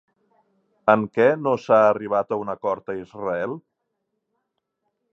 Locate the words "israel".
3.05-3.57